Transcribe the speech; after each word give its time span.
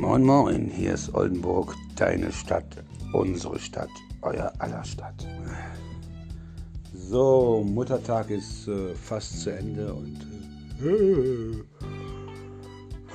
Moin 0.00 0.24
Moin, 0.24 0.70
hier 0.74 0.94
ist 0.94 1.14
Oldenburg, 1.14 1.74
deine 1.94 2.32
Stadt, 2.32 2.82
unsere 3.12 3.58
Stadt, 3.58 3.90
euer 4.22 4.50
aller 4.58 4.82
Stadt. 4.82 5.26
So, 6.94 7.62
Muttertag 7.68 8.30
ist 8.30 8.66
äh, 8.66 8.94
fast 8.94 9.42
zu 9.42 9.50
Ende 9.50 9.92
und 9.92 10.16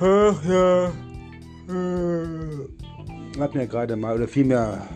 äh, 0.00 0.30
ja, 0.48 0.92
äh, 1.68 3.40
hat 3.40 3.54
mir 3.56 3.66
gerade 3.66 3.96
mal, 3.96 4.14
oder 4.14 4.28
vielmehr, 4.28 4.86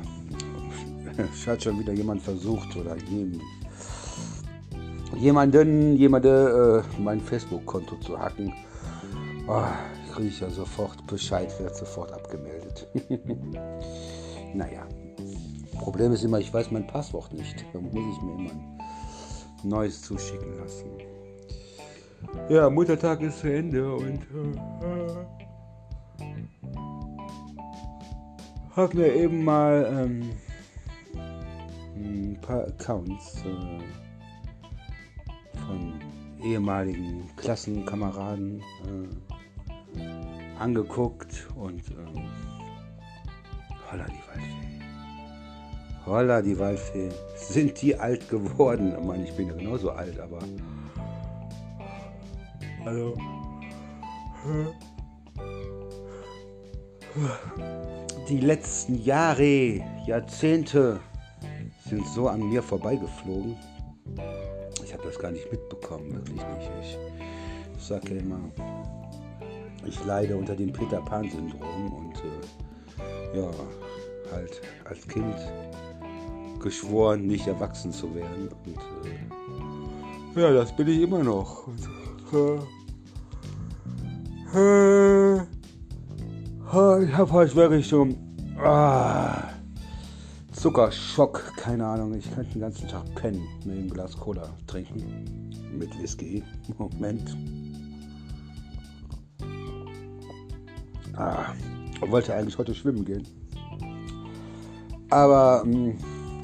hat 1.47 1.63
schon 1.65 1.81
wieder 1.81 1.93
jemand 1.93 2.23
versucht 2.23 2.77
oder 2.77 2.97
jem, 3.11 3.41
jemanden, 5.17 5.97
jemande 5.97 6.85
äh, 6.85 7.03
mein 7.03 7.21
Facebook-Konto 7.21 7.97
zu 7.97 8.17
hacken. 8.17 8.53
Oh, 9.49 9.65
kriege 10.11 10.29
ich 10.29 10.41
ja 10.41 10.51
sofort 10.51 11.07
Bescheid, 11.07 11.53
wird 11.61 11.77
sofort 11.77 12.13
abgemeldet. 12.13 12.89
naja, 14.55 14.87
Problem 15.81 16.13
ist 16.13 16.25
immer, 16.25 16.39
ich 16.39 16.53
weiß 16.53 16.71
mein 16.73 16.87
Passwort 16.87 17.33
nicht. 17.33 17.65
Da 17.73 17.81
muss 17.81 17.95
ich 17.95 18.23
mir 18.23 18.35
immer 18.35 18.51
ein 18.51 18.79
neues 19.63 20.03
zuschicken 20.03 20.59
lassen. 20.59 20.91
Ja, 22.51 22.69
Muttertag 22.69 23.23
ist 23.23 23.41
zu 23.41 23.53
Ende 23.53 23.95
und 23.95 24.21
äh, 24.21 24.59
hab 28.77 28.93
mir 28.93 29.15
eben 29.15 29.43
mal 29.43 29.87
ähm, 29.91 30.31
ein 31.97 32.39
paar 32.43 32.67
Accounts 32.67 33.43
äh, 33.47 33.81
von 35.67 35.95
ehemaligen 36.43 37.31
Klassenkameraden 37.37 38.61
äh, 38.61 39.30
angeguckt 40.61 41.49
und 41.55 41.83
ähm, 41.91 42.29
holla 43.91 44.05
die 44.05 44.23
Waldfee. 44.29 44.81
Holla 46.07 46.43
die 46.43 46.59
Waldfee. 46.59 47.09
Sind 47.37 47.81
die 47.83 47.97
alt 47.97 48.29
geworden? 48.29 48.95
Ich 48.99 49.05
meine, 49.05 49.25
ich 49.25 49.33
bin 49.35 49.49
ja 49.49 49.55
genauso 49.55 49.91
alt, 49.91 50.19
aber. 50.21 50.39
Also. 52.85 53.17
Die 58.29 58.39
letzten 58.39 59.03
Jahre, 59.03 59.83
Jahrzehnte 60.07 61.01
sind 61.89 62.07
so 62.07 62.29
an 62.29 62.49
mir 62.49 62.63
vorbeigeflogen. 62.63 63.57
Ich 64.85 64.93
habe 64.93 65.03
das 65.05 65.19
gar 65.19 65.33
nicht 65.33 65.51
mitbekommen, 65.51 66.15
wirklich 66.15 66.37
nicht. 66.37 66.99
Ich, 67.77 67.85
sage 67.85 68.15
ja 68.15 68.21
immer, 68.21 68.39
ich 69.87 70.05
leide 70.05 70.37
unter 70.37 70.55
dem 70.55 70.73
Peter 70.73 71.01
Pan-Syndrom 71.01 71.93
und 71.93 72.15
äh, 72.17 73.39
ja, 73.39 73.51
halt 74.33 74.61
als 74.85 75.07
Kind 75.09 75.37
geschworen, 76.61 77.27
nicht 77.27 77.47
erwachsen 77.47 77.93
zu 77.93 78.15
werden. 78.15 78.49
Und 78.67 78.77
äh, 80.37 80.41
ja, 80.41 80.53
das 80.53 80.75
bin 80.77 80.89
ich 80.89 81.01
immer 81.01 81.23
noch. 81.23 81.67
Und, 81.67 81.81
äh, 82.33 82.59
äh, 84.59 85.41
ich 87.05 87.13
habe 87.17 87.33
heute 87.33 87.55
wirklich 87.57 87.89
so 87.89 88.07
ah, 88.63 89.43
Zuckerschock, 90.53 91.53
keine 91.57 91.87
Ahnung. 91.87 92.15
Ich 92.15 92.33
könnte 92.33 92.53
den 92.53 92.61
ganzen 92.61 92.87
Tag 92.87 93.05
pennen 93.15 93.47
mit 93.65 93.77
einem 93.77 93.91
Glas 93.91 94.17
Cola 94.17 94.49
trinken. 94.67 95.51
Mit 95.77 95.99
Whisky. 96.01 96.43
Moment. 96.79 97.37
Ah, 101.21 101.53
wollte 102.01 102.35
eigentlich 102.35 102.57
heute 102.57 102.75
schwimmen 102.75 103.05
gehen. 103.05 103.29
Aber 105.11 105.63
mh, 105.67 105.75
hm, 105.75 105.99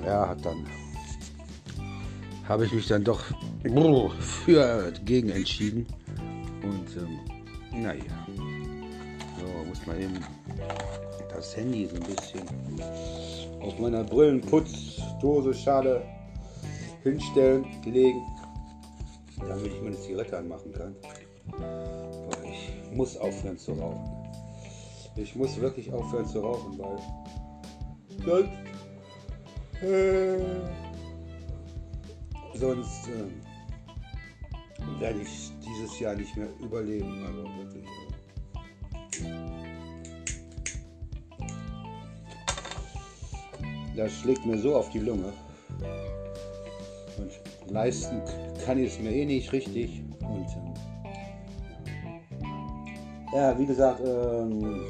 ja, 0.04 0.34
dann 0.34 0.66
habe 2.47 2.66
ich 2.66 2.72
mich 2.72 2.86
dann 2.86 3.03
doch 3.03 3.22
für 4.20 4.92
gegen 5.06 5.31
entschieden. 5.31 5.86
Und 6.62 6.94
ähm, 6.94 7.82
naja, 7.82 8.03
so 8.36 9.66
muss 9.66 9.86
man 9.86 9.98
eben 9.98 10.19
das 11.31 11.56
Handy 11.56 11.86
so 11.86 11.97
ein 11.97 12.03
bisschen 12.03 12.42
auf 13.62 13.78
meiner 13.78 14.04
Brillenputzdose 14.04 15.54
Schale 15.54 16.03
hinstellen, 17.03 17.65
legen, 17.86 18.20
damit 19.38 19.72
ich 19.72 19.81
meine 19.81 19.98
Zigarette 19.98 20.36
anmachen 20.36 20.70
kann. 20.72 20.94
Weil 21.47 22.50
ich 22.53 22.94
muss 22.94 23.16
aufhören 23.16 23.56
zu 23.56 23.72
rauchen. 23.72 24.25
Ich 25.16 25.34
muss 25.34 25.59
wirklich 25.59 25.91
aufhören 25.93 26.27
zu 26.27 26.41
rauchen, 26.41 26.78
weil 26.78 26.99
sonst, 28.25 28.50
äh, 29.82 30.38
sonst 32.54 33.09
äh, 33.09 35.00
werde 35.00 35.21
ich 35.21 35.53
dieses 35.66 35.99
Jahr 36.00 36.15
nicht 36.15 36.37
mehr 36.37 36.49
überleben. 36.60 37.25
Also 37.25 37.44
wirklich. 37.44 37.87
Das 43.97 44.12
schlägt 44.12 44.44
mir 44.44 44.59
so 44.59 44.77
auf 44.77 44.91
die 44.91 44.98
Lunge. 44.98 45.33
Und 47.16 47.72
leisten 47.72 48.21
kann 48.66 48.78
ich 48.78 48.93
es 48.93 48.98
mir 49.00 49.12
eh 49.12 49.25
nicht 49.25 49.50
richtig. 49.53 50.03
Und 50.21 50.47
ähm, 50.54 50.75
ja, 53.33 53.59
wie 53.59 53.66
gesagt, 53.66 54.00
ähm, 54.04 54.84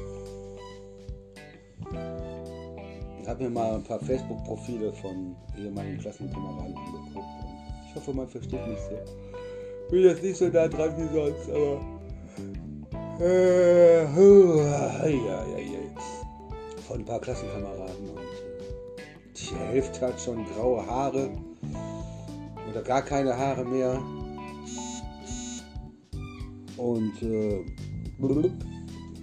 habe 3.36 3.44
mir 3.44 3.50
mal 3.50 3.74
ein 3.74 3.82
paar 3.82 4.00
Facebook-Profile 4.00 4.94
von 4.94 5.36
ehemaligen 5.58 5.98
Klassenkameraden 5.98 6.74
angeguckt. 6.74 7.26
Ich 7.86 7.94
hoffe, 7.94 8.14
man 8.14 8.26
versteht 8.26 8.66
mich 8.66 8.78
so. 8.78 9.90
Bin 9.90 10.04
jetzt 10.04 10.22
nicht 10.22 10.38
so 10.38 10.48
nah 10.48 10.66
dran 10.66 10.94
wie 10.96 11.14
sonst, 11.14 11.50
aber. 11.50 11.80
Äh, 13.20 14.04
ja, 14.04 15.44
ja, 15.44 15.58
ja. 15.58 15.78
Von 16.88 17.00
ein 17.00 17.04
paar 17.04 17.20
Klassenkameraden. 17.20 18.08
Und 18.08 18.20
die 19.34 19.54
Hälfte 19.54 20.06
hat 20.06 20.18
schon 20.18 20.46
graue 20.54 20.86
Haare. 20.86 21.28
Oder 22.70 22.82
gar 22.82 23.02
keine 23.02 23.36
Haare 23.36 23.66
mehr. 23.66 24.00
Und 26.78 27.22
äh, 27.22 27.60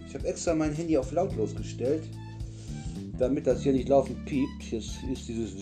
ich 0.07 0.13
habe 0.13 0.27
extra 0.27 0.53
mein 0.53 0.73
Handy 0.73 0.99
auf 0.99 1.11
lautlos 1.11 1.55
gestellt 1.55 2.03
damit 3.17 3.47
das 3.47 3.63
hier 3.63 3.73
nicht 3.73 3.89
laufend 3.89 4.25
piept, 4.25 4.63
hier 4.63 4.79
ist, 4.79 4.99
dieses 5.27 5.53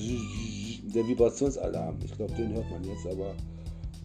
der 0.94 1.08
Vibrationsalarm. 1.08 1.98
Ich 2.04 2.12
glaube, 2.14 2.34
den 2.34 2.54
hört 2.54 2.70
man 2.70 2.84
jetzt, 2.84 3.06
aber 3.08 3.36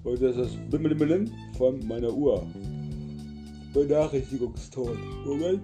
und 0.04 0.22
das 0.22 0.36
ist 0.36 0.54
das 0.54 0.70
Bimmelimmelim 0.70 1.32
von 1.58 1.84
meiner 1.86 2.12
Uhr. 2.12 2.46
Benachrichtigungston. 3.74 4.96
Moment. 5.24 5.62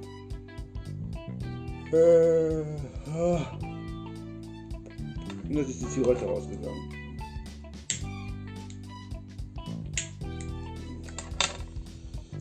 Äh, 1.92 2.62
ah. 3.14 3.58
Und 5.44 5.56
jetzt 5.56 5.70
ist 5.70 5.82
die 5.82 5.88
Zigarette 5.88 6.24
rausgegangen. 6.24 6.92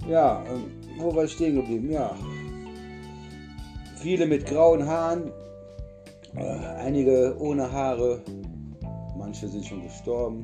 Ja, 0.10 0.44
ähm, 0.48 0.64
wo 0.98 1.16
war 1.16 1.26
ich 1.26 1.34
stehen 1.34 1.56
geblieben? 1.56 1.92
Ja, 1.92 2.16
Viele 4.02 4.26
mit 4.26 4.48
grauen 4.48 4.88
Haaren, 4.88 5.32
äh, 6.36 6.42
einige 6.80 7.38
ohne 7.40 7.72
Haare, 7.72 8.24
manche 9.16 9.48
sind 9.48 9.64
schon 9.64 9.84
gestorben. 9.84 10.44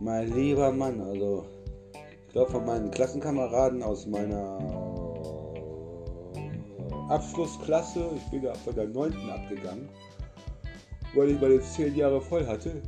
Mein 0.00 0.30
lieber 0.34 0.70
Mann, 0.70 1.00
also 1.00 1.46
ich 2.26 2.32
glaube 2.32 2.50
von 2.50 2.66
meinen 2.66 2.90
Klassenkameraden 2.90 3.82
aus 3.82 4.06
meiner 4.06 4.58
Abschlussklasse, 7.08 8.10
ich 8.14 8.30
bin 8.30 8.42
ja 8.42 8.52
von 8.52 8.74
der 8.74 8.88
9. 8.88 9.14
abgegangen, 9.30 9.88
weil 11.14 11.30
ich 11.30 11.40
meine 11.40 11.58
10 11.58 11.96
Jahre 11.96 12.20
voll 12.20 12.46
hatte. 12.46 12.82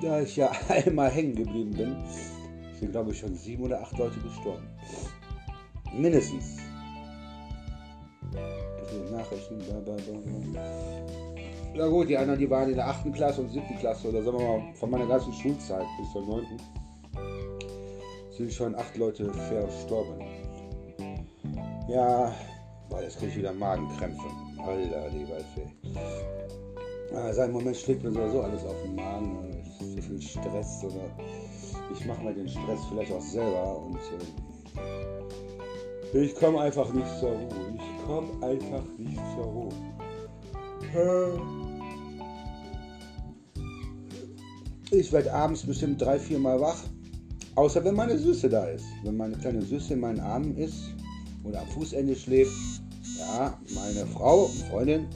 Da 0.00 0.20
ich 0.20 0.36
ja 0.36 0.52
einmal 0.68 1.10
hängen 1.10 1.34
geblieben 1.34 1.72
bin, 1.72 1.96
sind, 2.80 2.92
glaube 2.92 3.12
ich, 3.12 3.18
schon 3.18 3.34
sieben 3.34 3.64
oder 3.64 3.80
acht 3.80 3.96
Leute 3.98 4.18
gestorben. 4.20 4.66
Mindestens. 5.94 6.56
Nachrichten, 9.10 9.58
bla 9.58 9.78
bla 9.80 9.94
bla. 9.94 10.62
Na 11.74 11.86
gut, 11.88 12.08
die 12.08 12.16
anderen, 12.16 12.38
die 12.38 12.50
waren 12.50 12.68
in 12.68 12.76
der 12.76 12.88
achten 12.88 13.12
Klasse 13.12 13.42
und 13.42 13.50
siebten 13.50 13.78
Klasse 13.78 14.08
oder 14.08 14.22
sagen 14.22 14.38
wir 14.38 14.46
mal 14.46 14.74
von 14.74 14.90
meiner 14.90 15.06
ganzen 15.06 15.32
Schulzeit 15.32 15.86
bis 15.98 16.12
zur 16.12 16.26
neunten, 16.26 16.56
sind 18.36 18.52
schon 18.52 18.74
acht 18.74 18.96
Leute 18.96 19.32
verstorben. 19.32 20.24
Ja, 21.88 22.32
weil 22.88 23.04
jetzt 23.04 23.18
kriege 23.18 23.30
ich 23.30 23.38
wieder 23.38 23.52
Magenkrämpfe. 23.52 24.26
Alter, 24.58 25.10
die 25.10 25.28
Waldfee. 25.28 25.66
Ja, 27.12 27.32
seit 27.32 27.52
Moment 27.52 27.76
schlägt 27.76 28.02
mir 28.02 28.12
sowieso 28.12 28.42
alles 28.42 28.64
auf 28.64 28.82
den 28.82 28.94
Magen. 28.94 29.64
So 29.80 30.02
viel 30.02 30.20
Stress 30.20 30.84
oder 30.84 31.10
ich 31.92 32.06
mache 32.06 32.22
mir 32.22 32.34
den 32.34 32.48
Stress 32.48 32.80
vielleicht 32.88 33.12
auch 33.12 33.20
selber 33.20 33.78
und 33.84 33.98
äh, 36.14 36.24
ich 36.24 36.34
komme 36.34 36.60
einfach 36.60 36.92
nicht 36.92 37.08
zur 37.18 37.30
Ruhe. 37.30 37.74
Ich 37.76 38.06
komme 38.06 38.28
einfach 38.46 38.82
nicht 38.98 39.20
zur 39.36 39.44
Ruhe. 39.44 39.72
Ich 44.90 45.12
werde 45.12 45.32
abends 45.32 45.64
bestimmt 45.64 46.02
drei, 46.02 46.18
vier 46.18 46.38
Mal 46.38 46.60
wach. 46.60 46.82
Außer 47.54 47.84
wenn 47.84 47.94
meine 47.94 48.18
Süße 48.18 48.48
da 48.48 48.66
ist. 48.66 48.86
Wenn 49.04 49.16
meine 49.16 49.36
kleine 49.36 49.62
Süße 49.62 49.94
in 49.94 50.00
meinen 50.00 50.20
Armen 50.20 50.56
ist 50.56 50.94
oder 51.44 51.60
am 51.60 51.68
Fußende 51.68 52.16
schläft. 52.16 52.52
Ja, 53.18 53.58
meine 53.74 54.06
Frau, 54.06 54.46
Freundin, 54.70 55.06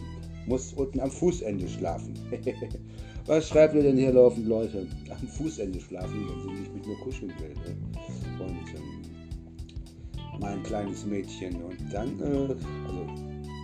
muss 0.47 0.73
unten 0.75 1.01
am 1.01 1.11
Fußende 1.11 1.69
schlafen. 1.69 2.15
Was 3.27 3.49
schreibt 3.49 3.75
ihr 3.75 3.83
denn 3.83 3.97
hier 3.97 4.13
laufend, 4.13 4.47
Leute? 4.47 4.87
Am 5.11 5.27
Fußende 5.27 5.81
schlafen, 5.81 6.29
wenn 6.29 6.43
sie 6.43 6.61
nicht 6.61 6.75
mit 6.75 6.87
mir 6.87 6.97
kuscheln 6.97 7.33
will. 7.39 7.55
Ne? 7.55 7.77
Und 8.39 8.75
ähm, 8.75 9.03
mein 10.41 10.63
kleines 10.63 11.07
Mädchen. 11.07 11.63
Und 11.63 11.79
dann, 11.91 12.21
äh, 12.21 12.55
also 12.87 13.07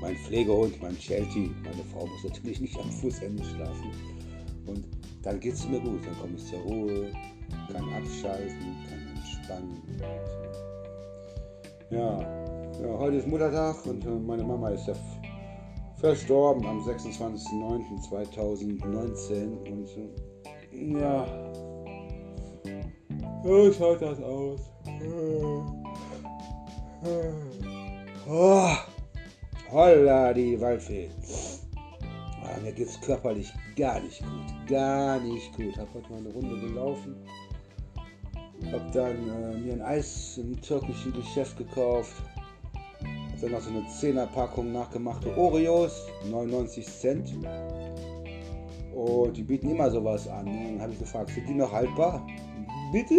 mein 0.00 0.16
Pflegehund, 0.16 0.80
mein 0.80 0.96
Sheltie, 0.96 1.50
meine 1.62 1.84
Frau 1.92 2.06
muss 2.06 2.24
natürlich 2.24 2.60
nicht 2.60 2.78
am 2.78 2.90
Fußende 2.90 3.44
schlafen. 3.44 3.90
Und 4.66 4.84
dann 5.22 5.38
geht 5.38 5.54
es 5.54 5.68
mir 5.68 5.80
gut, 5.80 6.06
dann 6.06 6.18
komme 6.18 6.36
ich 6.36 6.46
zur 6.46 6.60
Ruhe, 6.60 7.12
kann 7.70 7.84
abschalten, 7.92 8.76
kann 8.88 9.14
entspannen. 9.14 9.82
Ja, 11.90 12.20
ja 12.80 12.98
heute 12.98 13.16
ist 13.16 13.26
Muttertag 13.26 13.84
und 13.84 14.06
äh, 14.06 14.08
meine 14.08 14.44
Mama 14.44 14.70
ist 14.70 14.86
ja 14.86 14.94
verstorben 16.00 16.66
am 16.66 16.80
26.09.2019 16.80 19.70
und 19.70 19.88
ja, 21.02 21.26
so 23.44 23.72
schaut 23.72 24.02
das 24.02 24.20
aus. 24.22 24.60
Oh, 28.28 28.70
holla 29.70 30.32
die 30.32 30.60
Waldfee. 30.60 31.10
Ah, 32.44 32.58
mir 32.62 32.72
geht 32.72 32.88
es 32.88 33.00
körperlich 33.00 33.52
gar 33.76 34.00
nicht 34.00 34.20
gut. 34.20 34.68
Gar 34.68 35.20
nicht 35.20 35.56
gut. 35.56 35.76
Hab 35.76 35.92
heute 35.94 36.10
mal 36.10 36.18
eine 36.18 36.30
Runde 36.30 36.58
gelaufen. 36.60 37.16
Hab 38.72 38.92
dann 38.92 39.28
äh, 39.28 39.56
mir 39.58 39.74
ein 39.74 39.82
Eis 39.82 40.38
im 40.38 40.60
türkischen 40.60 41.12
Geschäft 41.12 41.56
gekauft 41.58 42.22
dann 43.40 43.52
noch 43.52 43.60
so 43.60 43.70
eine 43.70 43.80
10er 43.80 44.26
Packung 44.26 44.72
nachgemachte 44.72 45.36
Oreos, 45.36 46.06
99 46.30 46.86
Cent. 46.86 47.32
Und 48.94 49.36
die 49.36 49.42
bieten 49.42 49.70
immer 49.70 49.90
sowas 49.90 50.28
an. 50.28 50.44
Ne? 50.44 50.72
Dann 50.72 50.82
habe 50.82 50.92
ich 50.92 50.98
gefragt, 50.98 51.30
sind 51.30 51.48
die 51.48 51.54
noch 51.54 51.72
haltbar? 51.72 52.26
Bitte? 52.92 53.14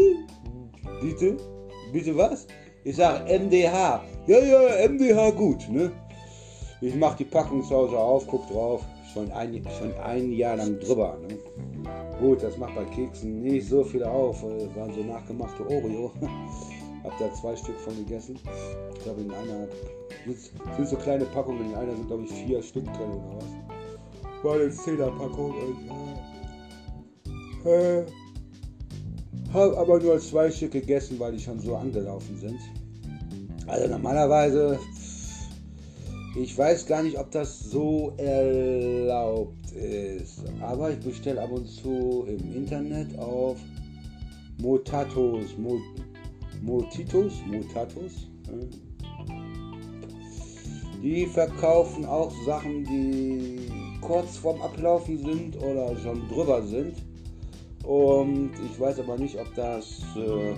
Bitte? 1.01 1.37
Bitte 1.91 2.15
was? 2.17 2.47
Ich 2.83 2.95
sage 2.95 3.39
MDH. 3.39 4.03
Ja, 4.27 4.39
ja, 4.39 4.89
MDH 4.89 5.31
gut. 5.31 5.69
Ne? 5.69 5.91
Ich 6.81 6.95
mache 6.95 7.17
die 7.17 7.25
Packung 7.25 7.63
zu 7.63 7.75
Hause 7.75 7.97
auf, 7.97 8.27
guck 8.27 8.47
drauf. 8.47 8.83
Schon 9.13 9.31
ein, 9.31 9.61
schon 9.77 9.93
ein 10.03 10.31
Jahr 10.31 10.55
lang 10.55 10.79
drüber. 10.79 11.17
Ne? 11.27 11.37
Gut, 12.19 12.43
das 12.43 12.57
macht 12.57 12.75
bei 12.75 12.85
Keksen 12.85 13.41
nicht 13.41 13.67
so 13.67 13.83
viel 13.83 14.03
auf. 14.03 14.43
Waren 14.43 14.93
so 14.93 15.03
nachgemachte 15.03 15.63
Oreo. 15.63 16.11
Hab 17.03 17.17
da 17.17 17.33
zwei 17.33 17.55
Stück 17.55 17.79
von 17.79 17.95
gegessen. 17.95 18.37
Ich 18.95 19.03
glaube, 19.03 19.21
in 19.21 19.31
einer 19.31 19.67
sind 20.77 20.87
so 20.87 20.95
kleine 20.97 21.25
Packungen. 21.25 21.71
In 21.71 21.75
einer 21.75 21.95
sind, 21.95 22.07
glaube 22.07 22.23
ich, 22.23 22.31
vier 22.31 22.61
Stück 22.61 22.85
drin 22.85 23.11
oder 23.11 23.37
was. 23.37 24.43
War 24.43 24.55
eine 24.55 24.69
10er 24.69 25.17
Packung. 25.17 25.53
Und, 27.63 27.67
äh, 27.67 28.05
habe 29.53 29.77
aber 29.77 29.99
nur 29.99 30.19
zwei 30.19 30.49
Stück 30.49 30.71
gegessen, 30.71 31.19
weil 31.19 31.33
die 31.33 31.39
schon 31.39 31.59
so 31.59 31.75
angelaufen 31.75 32.37
sind. 32.37 32.59
Also 33.67 33.87
normalerweise, 33.87 34.79
ich 36.37 36.57
weiß 36.57 36.85
gar 36.85 37.03
nicht, 37.03 37.17
ob 37.17 37.31
das 37.31 37.59
so 37.59 38.13
erlaubt 38.17 39.71
ist. 39.71 40.43
Aber 40.61 40.91
ich 40.91 40.99
bestelle 40.99 41.41
ab 41.41 41.51
und 41.51 41.67
zu 41.67 42.25
im 42.27 42.55
Internet 42.55 43.17
auf 43.17 43.57
Motatos, 44.59 45.57
Mot 45.57 45.81
Motitos, 46.61 47.33
Motatos. 47.47 48.29
Äh, 48.47 48.67
die 51.01 51.25
verkaufen 51.25 52.05
auch 52.05 52.31
Sachen, 52.45 52.83
die 52.83 53.67
kurz 54.01 54.37
vorm 54.37 54.61
Ablaufen 54.61 55.17
sind 55.17 55.57
oder 55.57 55.95
schon 55.97 56.27
drüber 56.29 56.61
sind. 56.61 56.93
Und 57.83 58.51
ich 58.65 58.79
weiß 58.79 58.99
aber 58.99 59.17
nicht, 59.17 59.39
ob 59.39 59.51
das 59.55 60.03
äh, 60.15 60.53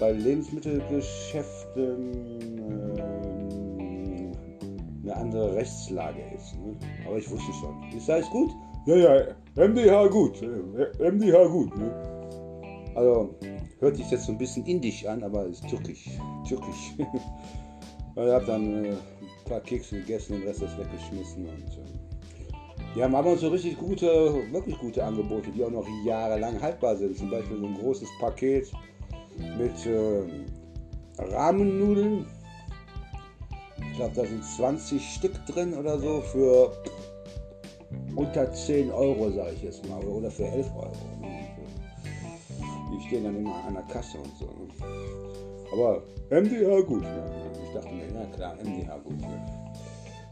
bei 0.00 0.12
Lebensmittelgeschäften 0.12 2.68
äh, 2.68 2.72
eine 5.02 5.16
andere 5.16 5.56
Rechtslage 5.56 6.22
ist. 6.34 6.54
Ne? 6.54 6.74
Aber 7.06 7.18
ich 7.18 7.30
wusste 7.30 7.52
schon. 7.52 7.82
Ist 7.94 8.08
alles 8.08 8.30
gut? 8.30 8.50
Ja, 8.86 8.96
ja, 8.96 9.26
MDH 9.56 10.06
gut. 10.06 10.40
MDH 10.98 11.46
gut. 11.48 11.76
Ne? 11.76 11.92
Also 12.94 13.34
hört 13.80 13.96
sich 13.96 14.10
jetzt 14.10 14.26
so 14.26 14.32
ein 14.32 14.38
bisschen 14.38 14.64
indisch 14.66 15.06
an, 15.06 15.22
aber 15.22 15.46
ist 15.46 15.66
türkisch. 15.68 16.08
Türkisch. 16.46 16.94
ich 16.98 18.22
habe 18.22 18.44
dann 18.44 18.84
äh, 18.84 18.96
paar 19.48 19.60
Kekse 19.60 19.96
gegessen, 19.96 20.34
den 20.34 20.42
Rest 20.42 20.62
ist 20.62 20.78
weggeschmissen. 20.78 21.46
Und, 21.46 21.68
äh, 21.78 21.98
die 22.94 23.02
haben 23.02 23.14
aber 23.14 23.36
so 23.36 23.48
richtig 23.48 23.78
gute, 23.78 24.06
wirklich 24.52 24.78
gute 24.78 25.04
Angebote, 25.04 25.50
die 25.50 25.64
auch 25.64 25.70
noch 25.70 25.86
jahrelang 26.04 26.60
haltbar 26.60 26.96
sind. 26.96 27.16
Zum 27.16 27.30
Beispiel 27.30 27.58
so 27.58 27.66
ein 27.66 27.74
großes 27.74 28.08
Paket 28.20 28.70
mit 29.56 29.86
äh, 29.86 30.22
Rahmennudeln. 31.18 32.26
Ich 33.90 33.96
glaube, 33.96 34.14
da 34.14 34.24
sind 34.24 34.44
20 34.44 35.02
Stück 35.02 35.46
drin 35.46 35.74
oder 35.74 35.98
so 35.98 36.20
für 36.20 36.72
unter 38.14 38.52
10 38.52 38.90
Euro, 38.90 39.30
sage 39.30 39.52
ich 39.54 39.62
jetzt 39.62 39.88
mal, 39.88 40.02
oder 40.04 40.30
für 40.30 40.46
11 40.46 40.66
Euro. 40.76 40.92
Stehen 43.08 43.24
dann 43.24 43.36
immer 43.36 43.54
an 43.66 43.72
der 43.74 43.82
Kasse 43.84 44.18
und 44.18 44.36
so. 44.38 44.48
Aber 45.72 46.02
MDH 46.30 46.80
gut. 46.82 47.02
Ja. 47.02 47.24
Ich 47.64 47.72
dachte 47.74 47.94
mir, 47.94 48.04
ja 48.04 48.26
klar, 48.34 48.54
MDH 48.62 48.98
gut. 48.98 49.20
Ne? 49.20 49.46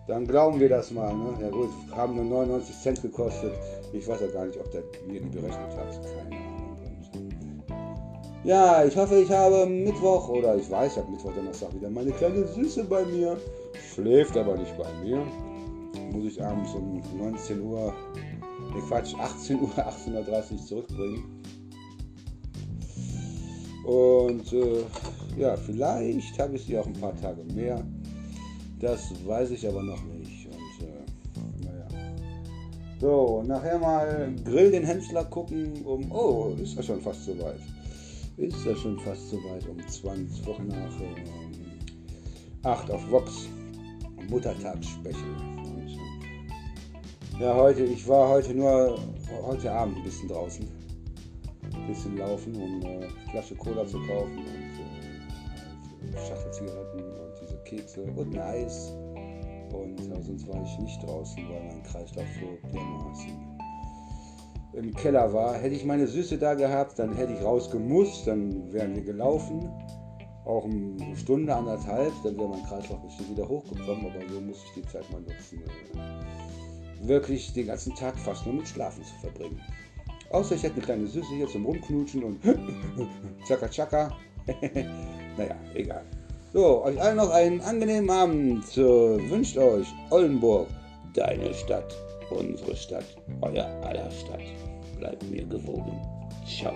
Dann 0.07 0.27
glauben 0.27 0.61
wir 0.61 0.69
das 0.69 0.91
mal. 0.91 1.13
Ne? 1.15 1.39
Ja 1.41 1.49
gut, 1.49 1.71
haben 1.93 2.15
nur 2.17 2.25
99 2.25 2.77
Cent 2.77 3.01
gekostet. 3.01 3.53
Ich 3.95 4.07
weiß 4.07 4.21
ja 4.21 4.27
gar 4.27 4.45
nicht, 4.45 4.59
ob 4.61 4.71
der 4.73 4.83
die 5.09 5.21
berechnet 5.21 5.75
hat. 5.75 6.01
Keine 6.05 6.37
Ahnung. 6.37 6.67
Ja, 8.45 8.85
ich 8.85 8.95
hoffe, 8.95 9.17
ich 9.17 9.31
habe 9.31 9.67
Mittwoch 9.67 10.29
oder 10.29 10.55
ich 10.57 10.71
weiß, 10.71 10.93
ich 10.93 10.99
habe 10.99 11.11
Mittwoch, 11.11 11.33
Donnerstag 11.33 11.75
wieder 11.75 11.91
meine 11.91 12.13
kleine 12.13 12.47
Süße 12.47 12.85
bei 12.85 13.05
mir. 13.07 13.37
Schläft 13.95 14.37
aber 14.37 14.57
nicht 14.57 14.77
bei 14.79 14.93
mir. 15.03 15.27
Muss 16.13 16.27
ich 16.27 16.45
abends 16.45 16.73
um 16.75 17.03
19 17.17 17.61
Uhr, 17.61 17.93
ne 18.73 18.83
Quatsch, 18.87 19.15
18 19.19 19.61
Uhr, 19.61 19.71
18.30 19.71 20.53
Uhr 20.53 20.59
zurückbringen. 20.59 21.43
Und 23.87 24.53
äh, 24.53 24.83
ja, 25.39 25.57
vielleicht 25.57 26.37
habe 26.41 26.57
ich 26.57 26.65
sie 26.65 26.77
auch 26.77 26.87
ein 26.87 26.93
paar 26.95 27.15
Tage 27.21 27.45
mehr. 27.55 27.85
Das 28.81 29.13
weiß 29.25 29.53
ich 29.53 29.67
aber 29.67 29.81
noch 29.81 30.03
nicht. 30.07 30.47
Und 30.47 30.87
äh, 30.89 31.65
naja. 31.65 31.87
So, 33.01 33.45
nachher 33.47 33.79
mal 33.79 34.35
Grill 34.45 34.73
den 34.73 34.83
Händler 34.83 35.25
gucken. 35.27 35.85
Um, 35.85 36.11
oh, 36.11 36.57
ist 36.61 36.75
ja 36.75 36.83
schon 36.83 37.01
fast 37.01 37.27
soweit. 37.27 37.61
Ist 38.37 38.67
ja 38.67 38.75
schon 38.75 38.99
fast 38.99 39.31
soweit. 39.31 39.69
Um 39.69 39.79
20 39.87 40.45
Wochen 40.47 40.67
nach 40.67 41.01
ähm, 41.01 41.25
8 42.65 42.91
auf 42.91 43.09
Vox. 43.09 43.49
Muttertagsspecial. 44.29 45.23
ja, 47.39 47.55
heute, 47.55 47.85
ich 47.85 48.09
war 48.09 48.29
heute 48.31 48.53
nur, 48.53 48.99
heute 49.45 49.71
Abend 49.71 49.99
ein 49.99 50.03
bisschen 50.03 50.29
draußen. 50.29 50.86
Ein 51.87 51.93
bisschen 51.93 52.17
laufen, 52.17 52.57
um 52.57 52.85
eine 52.85 53.07
äh, 53.07 53.09
Flasche 53.31 53.55
Cola 53.55 53.87
zu 53.87 54.01
kaufen 54.07 54.45
Schachtel 56.27 56.51
Zigaretten 56.51 57.01
und 57.01 57.41
diese 57.41 57.57
Kekse 57.59 58.03
und 58.03 58.35
ein 58.35 58.41
Eis. 58.41 58.93
Und 59.73 60.01
ja, 60.09 60.21
sonst 60.21 60.49
war 60.49 60.63
ich 60.65 60.79
nicht 60.79 61.03
draußen, 61.03 61.49
weil 61.49 61.65
mein 61.69 61.83
Kreislauf 61.85 62.25
so 62.41 62.69
dermaßen 62.73 63.57
im 64.73 64.95
Keller 64.95 65.33
war. 65.33 65.55
Hätte 65.55 65.75
ich 65.75 65.85
meine 65.85 66.07
Süße 66.07 66.39
da 66.39 66.55
gehabt, 66.55 66.99
dann 66.99 67.15
hätte 67.15 67.33
ich 67.33 67.43
rausgemusst, 67.43 68.27
dann 68.27 68.73
wären 68.73 68.95
wir 68.95 69.03
gelaufen. 69.03 69.71
Auch 70.45 70.65
eine 70.65 71.17
Stunde, 71.17 71.55
anderthalb, 71.55 72.13
dann 72.23 72.37
wäre 72.37 72.49
mein 72.49 72.63
Kreislauf 72.65 73.01
bestimmt 73.03 73.31
wieder 73.31 73.49
hochgekommen, 73.49 74.07
aber 74.07 74.29
so 74.29 74.41
muss 74.41 74.63
ich 74.65 74.83
die 74.83 74.89
Zeit 74.89 75.11
mal 75.11 75.21
nutzen. 75.21 75.63
Äh, 75.95 77.09
wirklich 77.09 77.53
den 77.53 77.67
ganzen 77.67 77.95
Tag 77.95 78.17
fast 78.19 78.45
nur 78.45 78.57
mit 78.57 78.69
Schlafen 78.69 79.03
zu 79.03 79.15
verbringen. 79.21 79.61
Außer 80.31 80.55
ich 80.55 80.63
hätte 80.63 80.77
eine 80.77 80.85
kleine 80.85 81.07
Süße 81.07 81.35
hier 81.35 81.49
zum 81.49 81.67
Rumknutschen 81.67 82.25
und 82.25 82.41
Chaka 83.47 83.69
Chaka. 83.69 84.17
naja, 85.37 85.57
egal. 85.75 86.03
So, 86.53 86.85
euch 86.85 87.01
allen 87.01 87.17
noch 87.17 87.31
einen 87.31 87.61
angenehmen 87.61 88.11
Abend. 88.11 88.65
wünscht 88.77 89.59
euch 89.59 89.87
Oldenburg, 90.11 90.69
deine 91.15 91.53
Stadt, 91.53 91.95
unsere 92.31 92.77
Stadt, 92.77 93.05
euer 93.43 93.67
aller 93.85 94.11
Stadt. 94.11 94.41
Bleibt 94.99 95.23
mir 95.31 95.45
gewogen. 95.45 96.01
Ciao. 96.47 96.73